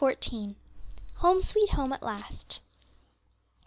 [1.17, 2.59] "HOME, SWEET HOME, AT LAST."